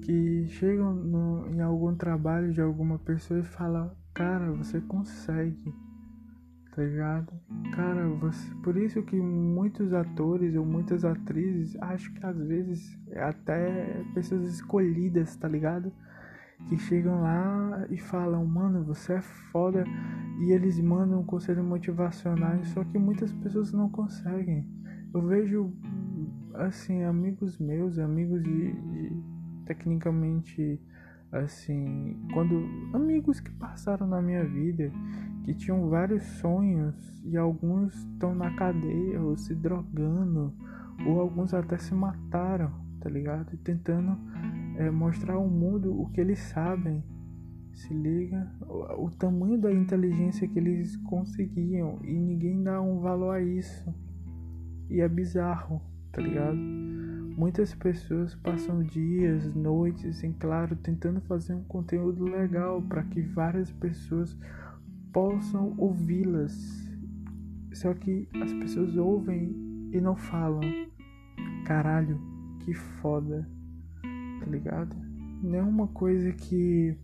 que 0.01 0.47
chegam 0.47 0.93
no, 0.93 1.47
em 1.53 1.61
algum 1.61 1.95
trabalho 1.95 2.51
de 2.53 2.61
alguma 2.61 2.99
pessoa 2.99 3.39
e 3.39 3.43
falam, 3.43 3.91
cara, 4.13 4.51
você 4.51 4.79
consegue. 4.81 5.73
Tá 6.75 6.81
ligado? 6.81 7.31
Cara, 7.75 8.07
você, 8.07 8.55
por 8.63 8.75
isso 8.77 9.03
que 9.03 9.15
muitos 9.15 9.93
atores 9.93 10.55
ou 10.55 10.65
muitas 10.65 11.05
atrizes, 11.05 11.77
acho 11.79 12.11
que 12.13 12.25
às 12.25 12.37
vezes 12.37 12.97
até 13.15 14.03
pessoas 14.15 14.43
escolhidas, 14.47 15.35
tá 15.35 15.47
ligado? 15.47 15.93
Que 16.69 16.77
chegam 16.77 17.21
lá 17.21 17.85
e 17.89 17.97
falam, 17.97 18.45
mano, 18.45 18.83
você 18.83 19.13
é 19.13 19.21
foda, 19.21 19.83
e 20.39 20.51
eles 20.51 20.79
mandam 20.79 21.23
conselhos 21.23 21.63
motivacionais, 21.63 22.67
só 22.69 22.83
que 22.83 22.97
muitas 22.97 23.31
pessoas 23.31 23.71
não 23.71 23.89
conseguem. 23.89 24.65
Eu 25.13 25.21
vejo, 25.21 25.73
assim, 26.55 27.03
amigos 27.03 27.59
meus, 27.59 27.99
amigos 27.99 28.41
de, 28.41 28.71
de 28.71 29.23
tecnicamente, 29.65 30.81
assim, 31.31 32.17
quando 32.33 32.65
amigos 32.93 33.39
que 33.39 33.51
passaram 33.51 34.07
na 34.07 34.21
minha 34.21 34.43
vida, 34.43 34.91
que 35.43 35.53
tinham 35.53 35.89
vários 35.89 36.23
sonhos 36.39 37.21
e 37.25 37.37
alguns 37.37 37.93
estão 37.93 38.33
na 38.33 38.55
cadeia 38.55 39.21
ou 39.21 39.37
se 39.37 39.53
drogando, 39.53 40.53
ou 41.05 41.19
alguns 41.19 41.53
até 41.53 41.77
se 41.77 41.93
mataram, 41.93 42.71
tá 42.99 43.09
ligado? 43.09 43.53
E 43.53 43.57
tentando 43.57 44.17
é, 44.77 44.89
mostrar 44.89 45.33
ao 45.35 45.47
mundo 45.47 45.99
o 45.99 46.09
que 46.09 46.21
eles 46.21 46.39
sabem. 46.39 47.03
Se 47.73 47.93
liga, 47.93 48.51
o, 48.61 49.05
o 49.05 49.11
tamanho 49.11 49.59
da 49.59 49.71
inteligência 49.71 50.47
que 50.47 50.59
eles 50.59 50.95
conseguiam 50.97 51.99
e 52.03 52.13
ninguém 52.13 52.61
dá 52.61 52.81
um 52.81 52.99
valor 52.99 53.35
a 53.35 53.41
isso. 53.41 53.93
E 54.89 55.01
é 55.01 55.07
bizarro, 55.07 55.81
tá 56.11 56.21
ligado? 56.21 56.55
Muitas 56.55 57.73
pessoas 57.73 58.35
passam 58.35 58.83
dias, 58.83 59.53
noites, 59.55 60.23
em 60.23 60.33
claro, 60.33 60.75
tentando 60.75 61.19
fazer 61.21 61.55
um 61.55 61.63
conteúdo 61.63 62.25
legal 62.25 62.79
para 62.81 63.03
que 63.03 63.21
várias 63.21 63.71
pessoas 63.71 64.37
possam 65.11 65.73
ouvi-las. 65.77 66.53
Só 67.73 67.91
que 67.95 68.29
as 68.39 68.53
pessoas 68.53 68.95
ouvem 68.95 69.89
e 69.91 69.99
não 69.99 70.15
falam. 70.15 70.61
Caralho, 71.65 72.19
que 72.59 72.73
foda 72.75 73.47
tá 74.43 74.49
ligado? 74.49 74.95
Não 75.41 75.55
é 75.55 75.63
uma 75.63 75.87
coisa 75.87 76.31
que 76.33 76.97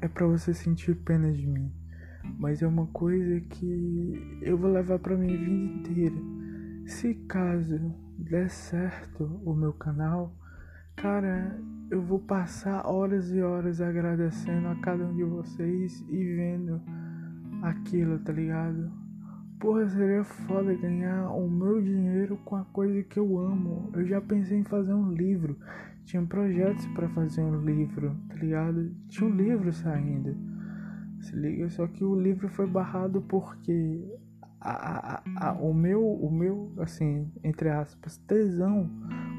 é 0.00 0.08
para 0.08 0.26
você 0.26 0.52
sentir 0.52 0.96
pena 0.96 1.32
de 1.32 1.46
mim, 1.46 1.72
mas 2.38 2.60
é 2.60 2.66
uma 2.66 2.86
coisa 2.88 3.40
que 3.40 4.40
eu 4.42 4.58
vou 4.58 4.70
levar 4.70 4.98
para 4.98 5.16
minha 5.16 5.36
vida 5.36 5.50
inteira. 5.50 6.16
Se 6.86 7.14
caso 7.14 7.94
der 8.18 8.50
certo 8.50 9.40
o 9.44 9.54
meu 9.54 9.72
canal, 9.72 10.34
cara, 10.96 11.56
eu 11.90 12.02
vou 12.02 12.18
passar 12.18 12.86
horas 12.86 13.30
e 13.30 13.40
horas 13.40 13.80
agradecendo 13.80 14.68
a 14.68 14.74
cada 14.76 15.04
um 15.04 15.14
de 15.14 15.24
vocês 15.24 16.04
e 16.08 16.34
vendo 16.34 16.80
aquilo, 17.62 18.18
tá 18.18 18.32
ligado? 18.32 18.90
Porra, 19.60 19.88
seria 19.88 20.22
foda 20.22 20.74
ganhar 20.74 21.30
o 21.30 21.50
meu 21.50 21.80
dinheiro 21.82 22.36
com 22.44 22.56
a 22.56 22.64
coisa 22.66 23.02
que 23.02 23.18
eu 23.18 23.38
amo. 23.38 23.90
Eu 23.92 24.06
já 24.06 24.20
pensei 24.20 24.58
em 24.58 24.64
fazer 24.64 24.92
um 24.92 25.10
livro 25.10 25.58
tinha 26.08 26.22
projetos 26.24 26.86
para 26.88 27.06
fazer 27.10 27.42
um 27.42 27.60
livro, 27.60 28.16
tá 28.30 28.36
ligado? 28.36 28.90
Tinha 29.08 29.28
um 29.28 29.34
livro 29.34 29.70
saindo. 29.70 30.34
Se 31.20 31.36
liga, 31.36 31.68
só 31.68 31.86
que 31.86 32.02
o 32.02 32.18
livro 32.18 32.48
foi 32.48 32.66
barrado 32.66 33.20
porque 33.28 34.02
a, 34.58 35.16
a, 35.16 35.22
a, 35.36 35.52
o 35.52 35.74
meu, 35.74 36.02
o 36.02 36.32
meu, 36.32 36.72
assim, 36.78 37.30
entre 37.44 37.68
aspas, 37.68 38.16
tesão 38.26 38.90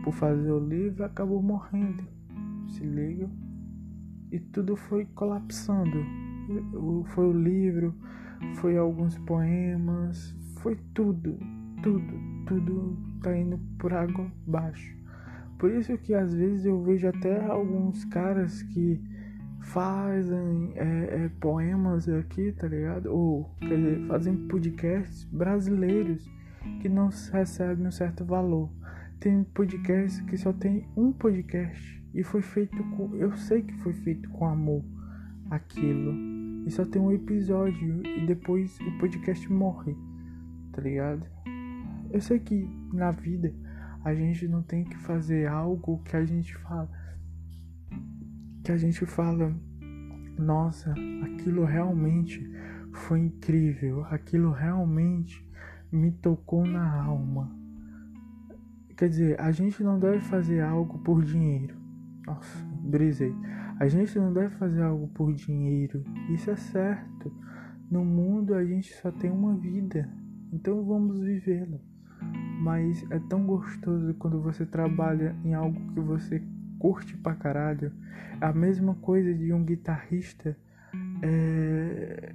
por 0.03 0.13
fazer 0.13 0.51
o 0.51 0.59
livro 0.59 1.03
acabou 1.03 1.41
morrendo. 1.41 2.03
Se 2.67 2.83
liga? 2.83 3.27
E 4.31 4.39
tudo 4.39 4.75
foi 4.75 5.05
colapsando. 5.15 6.05
Foi 7.15 7.25
o 7.25 7.33
livro, 7.33 7.95
foi 8.57 8.77
alguns 8.77 9.17
poemas, 9.17 10.35
foi 10.59 10.77
tudo, 10.93 11.39
tudo, 11.81 12.13
tudo 12.45 12.95
tá 13.23 13.35
indo 13.35 13.57
por 13.79 13.91
água 13.91 14.31
abaixo. 14.47 14.98
Por 15.59 15.69
isso 15.71 15.97
que 15.97 16.13
às 16.13 16.33
vezes 16.33 16.65
eu 16.65 16.81
vejo 16.81 17.05
até 17.05 17.45
alguns 17.45 18.05
caras 18.05 18.63
que 18.63 18.99
fazem 19.61 20.71
é, 20.75 21.25
é, 21.25 21.31
poemas 21.41 22.07
aqui, 22.07 22.53
tá 22.53 22.65
ligado? 22.65 23.07
Ou 23.07 23.43
quer 23.59 23.75
dizer, 23.75 24.07
fazem 24.07 24.47
podcasts 24.47 25.25
brasileiros 25.25 26.25
que 26.81 26.87
não 26.87 27.09
recebem 27.31 27.85
um 27.85 27.91
certo 27.91 28.23
valor. 28.23 28.69
tem 29.19 29.43
podcast 29.43 30.23
que 30.23 30.37
só 30.37 30.53
tem 30.53 30.87
um 30.95 31.11
podcast 31.11 32.01
e 32.13 32.23
foi 32.23 32.41
feito 32.41 32.81
com. 32.95 33.13
Eu 33.17 33.35
sei 33.35 33.61
que 33.61 33.73
foi 33.79 33.91
feito 33.91 34.29
com 34.29 34.47
amor 34.47 34.83
aquilo. 35.51 36.13
E 36.65 36.71
só 36.71 36.85
tem 36.85 37.01
um 37.01 37.11
episódio 37.11 38.01
e 38.05 38.25
depois 38.25 38.79
o 38.79 38.97
podcast 38.97 39.51
morre, 39.51 39.93
tá 40.71 40.81
ligado? 40.81 41.25
Eu 42.11 42.21
sei 42.21 42.39
que 42.39 42.65
na 42.93 43.11
vida 43.11 43.53
a 44.03 44.13
gente 44.13 44.47
não 44.47 44.61
tem 44.61 44.83
que 44.83 44.97
fazer 44.97 45.47
algo 45.47 46.01
que 46.03 46.15
a 46.15 46.25
gente 46.25 46.55
fala. 46.57 46.89
Que 48.63 48.71
a 48.71 48.77
gente 48.77 49.05
fala, 49.05 49.53
nossa, 50.37 50.93
aquilo 51.23 51.65
realmente 51.65 52.49
foi 52.93 53.19
incrível, 53.19 54.05
aquilo 54.05 54.51
realmente 54.51 55.45
me 55.91 56.11
tocou 56.11 56.65
na 56.65 57.03
alma. 57.03 57.51
Quer 58.95 59.09
dizer, 59.09 59.39
a 59.39 59.51
gente 59.51 59.81
não 59.83 59.99
deve 59.99 60.19
fazer 60.19 60.61
algo 60.61 60.99
por 60.99 61.23
dinheiro. 61.23 61.77
Nossa, 62.25 62.63
brisei. 62.81 63.33
A 63.79 63.87
gente 63.87 64.19
não 64.19 64.33
deve 64.33 64.53
fazer 64.55 64.81
algo 64.81 65.07
por 65.07 65.33
dinheiro. 65.33 66.03
Isso 66.29 66.51
é 66.51 66.55
certo. 66.55 67.31
No 67.89 68.03
mundo 68.03 68.53
a 68.53 68.63
gente 68.63 68.93
só 68.93 69.11
tem 69.11 69.31
uma 69.31 69.55
vida. 69.55 70.09
Então 70.51 70.83
vamos 70.83 71.21
vivê-la. 71.21 71.79
Mas 72.59 73.05
é 73.09 73.19
tão 73.19 73.45
gostoso 73.45 74.13
quando 74.15 74.41
você 74.41 74.65
trabalha 74.65 75.35
em 75.45 75.53
algo 75.53 75.79
que 75.93 75.99
você 75.99 76.43
curte 76.77 77.15
pra 77.17 77.35
caralho. 77.35 77.91
É 78.41 78.45
a 78.45 78.53
mesma 78.53 78.95
coisa 78.95 79.33
de 79.33 79.53
um 79.53 79.63
guitarrista 79.63 80.57
é, 81.21 82.33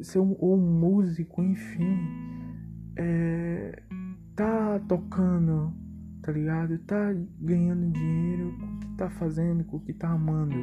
ser 0.00 0.18
um, 0.18 0.36
ou 0.38 0.56
um 0.56 0.80
músico, 0.80 1.42
enfim. 1.42 1.98
É, 2.96 3.82
tá 4.34 4.80
tocando, 4.88 5.72
tá 6.22 6.32
ligado? 6.32 6.78
Tá 6.80 7.14
ganhando 7.40 7.90
dinheiro 7.92 8.56
com 8.58 8.66
o 8.66 8.78
que 8.80 8.96
tá 8.96 9.10
fazendo, 9.10 9.64
com 9.64 9.76
o 9.76 9.80
que 9.80 9.92
tá 9.92 10.10
amando. 10.10 10.56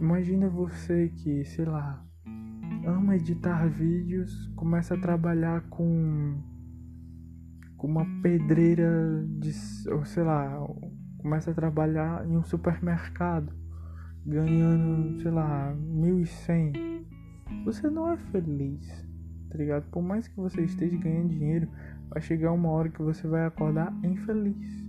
Imagina 0.00 0.48
você 0.48 1.08
que, 1.08 1.44
sei 1.44 1.64
lá, 1.64 2.04
ama 2.86 3.16
editar 3.16 3.66
vídeos, 3.66 4.46
começa 4.54 4.94
a 4.94 5.00
trabalhar 5.00 5.62
com 5.68 6.40
com 7.78 7.86
uma 7.86 8.04
pedreira 8.20 9.24
de, 9.38 9.52
ou 9.90 10.04
sei 10.04 10.24
lá, 10.24 10.58
começa 11.16 11.52
a 11.52 11.54
trabalhar 11.54 12.28
em 12.28 12.36
um 12.36 12.42
supermercado, 12.42 13.52
ganhando, 14.26 15.22
sei 15.22 15.30
lá, 15.30 15.74
1.100. 15.74 17.04
Você 17.64 17.88
não 17.88 18.10
é 18.10 18.16
feliz, 18.16 19.08
tá 19.48 19.56
ligado? 19.56 19.88
Por 19.90 20.02
mais 20.02 20.26
que 20.26 20.36
você 20.36 20.62
esteja 20.62 20.96
ganhando 20.98 21.28
dinheiro, 21.28 21.68
vai 22.10 22.20
chegar 22.20 22.52
uma 22.52 22.68
hora 22.68 22.88
que 22.88 23.00
você 23.00 23.26
vai 23.28 23.46
acordar 23.46 23.94
infeliz, 24.02 24.84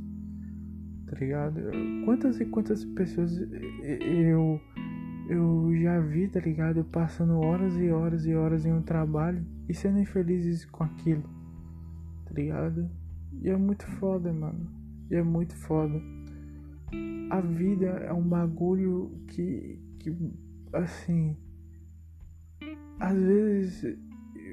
tá 1.06 1.16
ligado? 1.18 1.62
Quantas 2.06 2.40
e 2.42 2.46
quantas 2.46 2.84
pessoas 2.84 3.38
eu 3.84 4.60
eu 5.30 5.72
já 5.80 6.00
vi, 6.00 6.28
tá 6.28 6.40
ligado? 6.40 6.84
Passando 6.86 7.40
horas 7.40 7.78
e 7.78 7.92
horas 7.92 8.26
e 8.26 8.34
horas 8.34 8.66
em 8.66 8.74
um 8.74 8.82
trabalho 8.82 9.46
e 9.70 9.76
sendo 9.76 10.00
infelizes 10.00 10.66
com 10.66 10.84
aquilo 10.84 11.39
tá 12.30 12.36
ligado? 12.36 12.90
E 13.42 13.50
é 13.50 13.58
muito 13.58 13.86
foda, 13.86 14.32
mano. 14.32 14.70
E 15.10 15.16
é 15.16 15.24
muito 15.24 15.56
foda. 15.56 16.00
A 17.32 17.42
vida 17.42 17.88
é 17.88 18.14
um 18.14 18.28
bagulho 18.28 19.24
que, 19.28 19.80
que 20.00 20.16
assim. 20.74 21.36
Às 23.00 23.18
vezes 23.18 23.98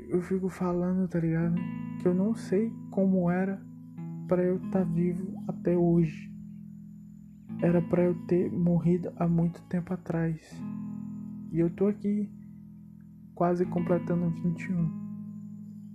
eu 0.09 0.23
fico 0.23 0.49
falando, 0.49 1.09
tá 1.09 1.21
ligado? 1.21 1.57
Que 2.01 2.09
eu 2.09 2.15
não 2.15 2.35
sei 2.35 2.73
como 2.91 3.31
era 3.31 3.61
para 4.27 4.43
eu 4.43 4.57
estar 4.57 4.85
tá 4.85 4.85
vivo 4.85 5.45
até 5.47 5.77
hoje. 5.77 6.33
Era 7.63 7.81
para 7.83 8.05
eu 8.05 8.15
ter 8.27 8.51
morrido 8.51 9.13
há 9.17 9.27
muito 9.27 9.63
tempo 9.65 9.93
atrás. 9.93 10.41
E 11.53 11.59
eu 11.59 11.71
tô 11.71 11.89
aqui, 11.89 12.31
quase 13.35 13.65
completando 13.67 14.31
21, 14.31 14.91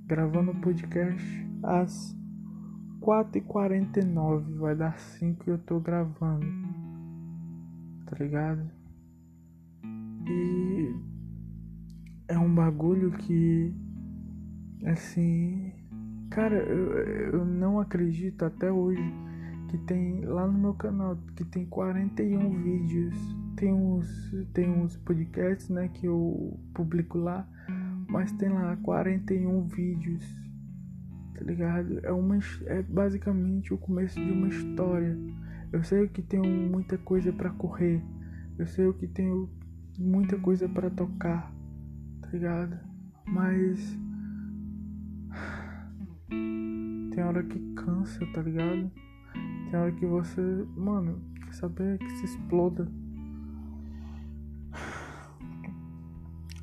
gravando 0.08 0.56
podcast 0.56 1.51
às 1.64 2.16
4h49. 3.02 4.58
Vai 4.58 4.76
dar 4.76 4.98
5 4.98 5.44
e 5.48 5.50
eu 5.52 5.58
tô 5.58 5.80
gravando. 5.80 6.46
Tá 8.06 8.18
ligado? 8.20 8.70
E 10.28 10.96
é 12.28 12.38
um 12.38 12.54
bagulho 12.54 13.12
que 13.12 13.74
assim. 14.86 15.74
Cara, 16.30 16.56
eu, 16.56 16.94
eu 17.34 17.46
não 17.46 17.80
acredito 17.80 18.46
até 18.46 18.72
hoje 18.72 19.04
que 19.68 19.78
tem 19.80 20.22
lá 20.26 20.48
no 20.48 20.58
meu 20.58 20.74
canal 20.74 21.18
que 21.36 21.44
tem 21.46 21.66
41 21.66 22.62
vídeos. 22.62 23.16
Tem 23.56 23.74
uns, 23.74 24.08
tem 24.54 24.70
uns 24.70 24.98
podcasts, 24.98 25.70
né, 25.70 25.90
que 25.90 26.08
eu 26.08 26.60
publico 26.74 27.18
lá, 27.18 27.48
mas 28.08 28.32
tem 28.32 28.50
lá 28.50 28.76
41 28.78 29.68
vídeos 29.68 30.51
tá 31.42 31.46
ligado? 31.46 32.00
É, 32.04 32.12
uma, 32.12 32.38
é 32.68 32.84
basicamente 32.84 33.74
o 33.74 33.78
começo 33.78 34.20
de 34.24 34.32
uma 34.32 34.48
história. 34.48 35.18
Eu 35.74 35.84
sei 35.84 36.08
que 36.08 36.22
tenho 36.22 36.46
muita 36.46 36.98
coisa 37.00 37.34
para 37.34 37.50
correr, 37.50 38.02
eu 38.60 38.68
sei 38.68 38.94
que 38.94 39.08
tenho 39.08 39.50
muita 39.98 40.38
coisa 40.38 40.70
para 40.70 40.90
tocar, 40.92 41.52
tá 42.22 42.30
ligado? 42.32 42.80
Mas 43.26 43.98
tem 46.30 47.24
hora 47.24 47.44
que 47.44 47.60
cansa, 47.74 48.26
tá 48.34 48.42
ligado? 48.44 48.92
Tem 49.72 49.80
hora 49.80 49.92
que 49.94 50.06
você, 50.06 50.42
mano, 50.76 51.22
quer 51.44 51.54
saber 51.54 51.98
que 51.98 52.10
se 52.18 52.26
exploda. 52.26 52.88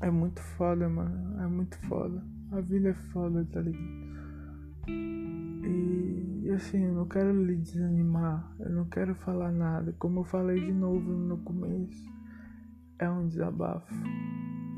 É 0.01 0.11
muito 0.13 0.41
foda, 0.41 0.89
mano. 0.89 1.43
É 1.43 1.47
muito 1.49 1.77
foda. 1.89 2.23
A 2.53 2.61
vida 2.61 2.91
é 2.91 2.95
foda, 2.95 3.45
tá 3.51 3.61
ligado? 3.61 4.08
E, 4.89 6.51
assim, 6.51 6.85
eu 6.85 6.95
não 6.95 7.07
quero 7.07 7.45
lhe 7.45 7.57
desanimar, 7.57 8.55
eu 8.59 8.71
não 8.71 8.85
quero 8.87 9.15
falar 9.15 9.53
nada. 9.53 9.95
Como 9.99 10.21
eu 10.21 10.25
falei 10.25 10.65
de 10.65 10.73
novo 10.73 11.13
no 11.13 11.39
começo, 11.39 12.11
é 12.99 13.09
um 13.09 13.29
desabafo, 13.29 13.95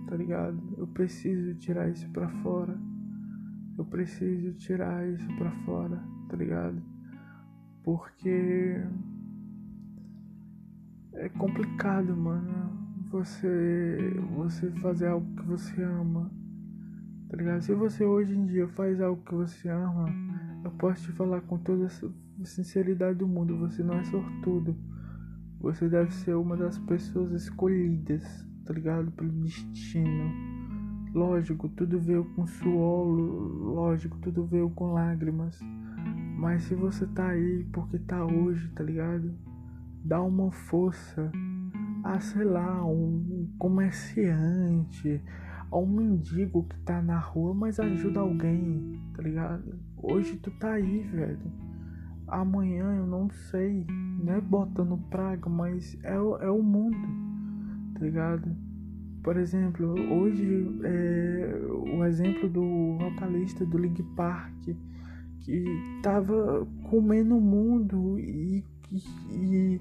tá 0.08 0.16
ligado? 0.16 0.60
Eu 0.76 0.86
preciso 0.88 1.54
tirar 1.54 1.88
isso 1.88 2.08
pra 2.10 2.28
fora. 2.42 2.78
Eu 3.78 3.84
preciso 3.84 4.52
tirar 4.54 5.08
isso 5.08 5.26
pra 5.36 5.50
fora, 5.64 6.02
tá 6.28 6.36
ligado? 6.36 6.82
Porque 7.82 8.84
é 11.14 11.28
complicado, 11.30 12.16
mano. 12.16 12.78
Você 13.10 14.14
você 14.36 14.70
fazer 14.82 15.08
algo 15.08 15.34
que 15.34 15.42
você 15.44 15.82
ama 15.82 16.30
Tá 17.30 17.36
ligado? 17.36 17.62
Se 17.62 17.72
você 17.74 18.04
hoje 18.04 18.36
em 18.36 18.44
dia 18.46 18.66
faz 18.66 19.00
algo 19.00 19.22
que 19.22 19.32
você 19.32 19.68
ama, 19.68 20.06
eu 20.64 20.70
posso 20.72 21.04
te 21.04 21.12
falar 21.12 21.40
com 21.42 21.58
toda 21.58 21.86
a 21.86 22.44
sinceridade 22.44 23.18
do 23.18 23.28
mundo, 23.28 23.56
você 23.56 23.84
não 23.84 23.94
é 23.94 24.04
sortudo. 24.04 24.76
Você 25.60 25.88
deve 25.88 26.12
ser 26.12 26.34
uma 26.34 26.56
das 26.56 26.76
pessoas 26.80 27.30
escolhidas, 27.32 28.24
tá 28.64 28.74
ligado? 28.74 29.12
Pelo 29.12 29.30
destino. 29.30 30.32
Lógico, 31.14 31.68
tudo 31.68 32.00
veio 32.00 32.24
com 32.34 32.46
suor, 32.48 33.06
lógico, 33.06 34.18
tudo 34.18 34.44
veio 34.46 34.68
com 34.70 34.92
lágrimas. 34.92 35.60
Mas 36.36 36.64
se 36.64 36.74
você 36.74 37.06
tá 37.06 37.28
aí 37.28 37.64
porque 37.72 37.98
tá 38.00 38.24
hoje, 38.24 38.68
tá 38.70 38.82
ligado? 38.82 39.32
Dá 40.04 40.20
uma 40.20 40.50
força 40.50 41.30
a, 42.02 42.18
sei 42.18 42.44
lá, 42.44 42.84
um 42.84 43.48
comerciante, 43.56 45.22
a 45.70 45.78
um 45.78 45.86
mendigo 45.86 46.64
que 46.64 46.78
tá 46.80 47.00
na 47.00 47.18
rua, 47.18 47.54
mas 47.54 47.78
ajuda 47.78 48.20
alguém, 48.20 49.00
tá 49.14 49.22
ligado? 49.22 49.78
Hoje 49.96 50.36
tu 50.36 50.50
tá 50.52 50.72
aí, 50.72 51.00
velho. 51.02 51.52
Amanhã 52.26 52.96
eu 52.96 53.06
não 53.06 53.30
sei, 53.30 53.86
não 54.22 54.34
é 54.34 54.40
botando 54.40 54.98
praga, 55.10 55.48
mas 55.48 55.96
é, 56.02 56.14
é 56.14 56.50
o 56.50 56.62
mundo, 56.62 56.96
tá 57.94 58.00
ligado? 58.00 58.56
Por 59.22 59.36
exemplo, 59.36 59.94
hoje 60.12 60.80
é 60.82 61.60
o 61.68 62.04
exemplo 62.04 62.48
do 62.48 62.96
vocalista 62.98 63.66
do 63.66 63.78
Link 63.78 64.02
Park 64.16 64.70
que 65.40 65.64
tava 66.02 66.66
comendo 66.90 67.36
o 67.36 67.40
mundo 67.40 68.18
e, 68.18 68.64
e, 69.30 69.80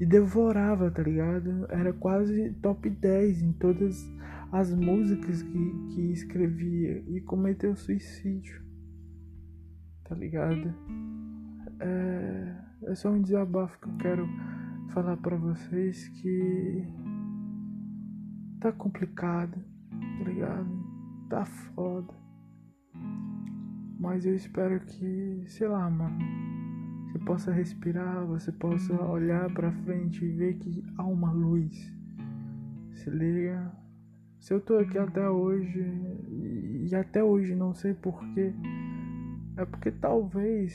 e 0.00 0.06
devorava, 0.06 0.90
tá 0.90 1.02
ligado? 1.02 1.66
Era 1.68 1.92
quase 1.92 2.50
top 2.62 2.88
10 2.88 3.42
em 3.42 3.52
todas 3.52 4.08
as 4.52 4.72
músicas 4.72 5.42
que, 5.42 5.72
que 5.94 6.12
escrevia 6.12 7.02
e 7.08 7.20
cometeu 7.20 7.74
suicídio. 7.74 8.64
Tá 10.04 10.14
ligado? 10.14 10.72
É, 11.80 12.56
é 12.84 12.94
só 12.94 13.10
um 13.10 13.20
desabafo 13.20 13.78
que 13.80 13.88
eu 13.88 13.96
quero 13.96 14.28
falar 14.92 15.16
para 15.16 15.36
vocês 15.36 16.08
que 16.08 16.86
tá 18.60 18.72
complicado, 18.72 19.62
tá 19.90 20.24
ligado? 20.24 20.68
Tá 21.28 21.44
foda. 21.44 22.14
Mas 23.98 24.24
eu 24.24 24.34
espero 24.34 24.80
que, 24.80 25.44
sei 25.48 25.68
lá, 25.68 25.90
mano. 25.90 26.18
você 27.08 27.18
possa 27.20 27.52
respirar, 27.52 28.24
você 28.26 28.52
possa 28.52 28.94
olhar 29.02 29.52
para 29.52 29.72
frente 29.72 30.24
e 30.24 30.32
ver 30.32 30.54
que 30.58 30.84
há 30.96 31.04
uma 31.04 31.32
luz. 31.32 31.74
Se 32.92 33.10
liga. 33.10 33.85
Se 34.46 34.54
eu 34.54 34.60
tô 34.60 34.78
aqui 34.78 34.96
até 34.96 35.28
hoje 35.28 35.84
e 36.88 36.94
até 36.94 37.20
hoje 37.20 37.52
não 37.56 37.74
sei 37.74 37.94
porquê, 37.94 38.54
é 39.56 39.64
porque 39.64 39.90
talvez, 39.90 40.72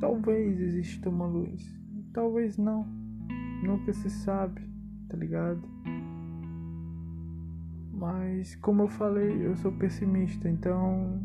talvez 0.00 0.58
exista 0.58 1.08
uma 1.08 1.24
luz. 1.24 1.78
Talvez 2.12 2.58
não. 2.58 2.84
Nunca 3.62 3.92
se 3.92 4.10
sabe, 4.10 4.68
tá 5.08 5.16
ligado? 5.16 5.62
Mas 7.92 8.56
como 8.56 8.82
eu 8.82 8.88
falei, 8.88 9.46
eu 9.46 9.54
sou 9.54 9.70
pessimista, 9.70 10.48
então 10.48 11.24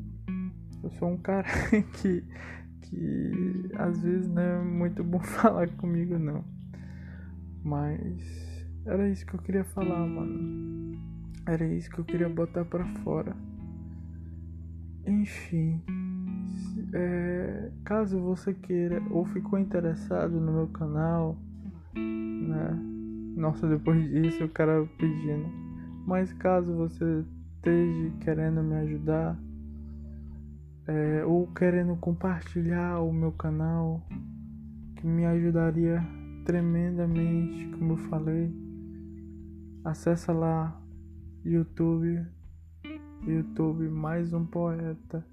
eu 0.83 0.91
sou 0.91 1.09
um 1.09 1.17
cara 1.17 1.47
que 1.99 2.23
que 2.83 3.71
às 3.73 3.99
vezes 3.99 4.29
não 4.29 4.43
é 4.43 4.63
muito 4.63 5.03
bom 5.03 5.21
falar 5.25 5.67
comigo 5.69 6.19
não. 6.19 6.45
Mas 7.63 8.63
era 8.86 9.09
isso 9.09 9.25
que 9.25 9.33
eu 9.33 9.41
queria 9.41 9.63
falar, 9.63 10.05
mano. 10.05 10.72
Era 11.45 11.65
isso 11.65 11.89
que 11.89 11.99
eu 11.99 12.06
queria 12.06 12.29
botar 12.29 12.63
para 12.63 12.86
fora. 13.03 13.36
Enfim, 15.06 15.82
é, 16.93 17.69
caso 17.84 18.17
você 18.19 18.53
queira 18.53 19.01
ou 19.12 19.25
ficou 19.25 19.60
interessado 19.60 20.39
no 20.39 20.53
meu 20.53 20.67
canal, 20.67 21.38
né? 21.93 22.79
Nossa, 23.36 23.67
depois 23.67 24.10
disso 24.10 24.45
o 24.45 24.49
cara 24.49 24.88
pedindo. 24.97 25.49
Mas 26.06 26.32
caso 26.34 26.73
você 26.73 27.25
esteja 27.56 28.12
querendo 28.21 28.63
me 28.63 28.75
ajudar, 28.75 29.38
é, 30.88 31.25
ou 31.25 31.47
querendo 31.47 31.95
compartilhar 31.97 32.99
o 33.01 33.12
meu 33.12 33.32
canal, 33.34 34.01
que 34.95 35.06
me 35.06 35.25
ajudaria 35.25 36.01
tremendamente, 36.45 37.67
como 37.77 37.93
eu 37.93 37.97
falei. 37.97 38.53
Acessa 39.84 40.32
lá 40.32 40.83
YouTube, 41.45 42.25
YouTube 43.27 43.89
mais 43.89 44.32
um 44.32 44.45
poeta. 44.45 45.25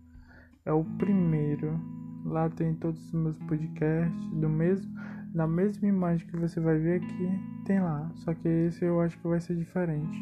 É 0.65 0.73
o 0.73 0.85
primeiro. 0.85 1.81
Lá 2.25 2.51
tem 2.51 2.75
todos 2.75 3.01
os 3.07 3.13
meus 3.13 3.39
podcasts 3.39 4.29
do 4.31 4.49
mesmo, 4.49 4.93
na 5.33 5.47
mesma 5.47 5.89
imagem 5.89 6.27
que 6.27 6.37
você 6.37 6.61
vai 6.61 6.79
ver 6.79 7.01
aqui, 7.01 7.29
tem 7.65 7.81
lá. 7.81 8.11
Só 8.17 8.35
que 8.35 8.49
esse 8.49 8.85
eu 8.85 9.01
acho 9.01 9.17
que 9.19 9.29
vai 9.29 9.41
ser 9.41 9.57
diferente. 9.57 10.19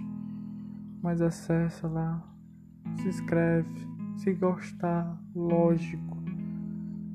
Mas 1.03 1.23
acessa 1.23 1.89
lá, 1.89 2.23
se 2.97 3.09
inscreve 3.09 3.89
se 4.19 4.35
gostar, 4.35 5.19
lógico. 5.35 6.19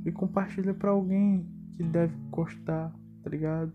E 0.05 0.11
compartilha 0.11 0.73
para 0.73 0.91
alguém 0.91 1.45
que 1.75 1.83
deve 1.83 2.15
gostar, 2.31 2.91
tá 3.21 3.29
ligado? 3.29 3.73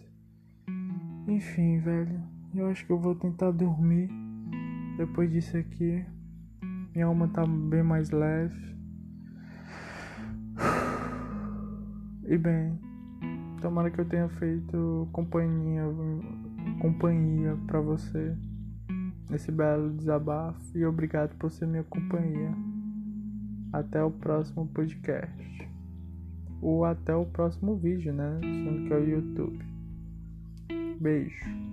Enfim, 1.28 1.78
velho. 1.78 2.20
Eu 2.54 2.68
acho 2.68 2.84
que 2.84 2.92
eu 2.92 2.98
vou 2.98 3.14
tentar 3.14 3.50
dormir 3.50 4.10
depois 4.98 5.30
disso 5.30 5.56
aqui. 5.56 6.04
Minha 6.92 7.06
alma 7.06 7.28
tá 7.28 7.46
bem 7.46 7.82
mais 7.82 8.10
leve. 8.10 8.76
E 12.26 12.36
bem, 12.36 12.78
tomara 13.62 13.90
que 13.90 14.00
eu 14.00 14.04
tenha 14.04 14.28
feito 14.28 15.08
companhia, 15.12 15.82
companhia 16.80 17.56
para 17.66 17.80
você 17.80 18.36
nesse 19.30 19.52
belo 19.52 19.94
desabafo 19.94 20.76
e 20.76 20.84
obrigado 20.84 21.34
por 21.36 21.50
ser 21.50 21.66
minha 21.66 21.84
companhia. 21.84 22.50
Até 23.72 24.02
o 24.02 24.10
próximo 24.10 24.66
podcast. 24.66 25.68
Ou 26.60 26.84
até 26.84 27.14
o 27.14 27.24
próximo 27.24 27.76
vídeo, 27.76 28.12
né? 28.12 28.40
Sendo 28.42 28.88
que 28.88 28.92
é 28.92 28.96
o 28.96 29.08
YouTube. 29.08 29.64
Beijo. 31.00 31.67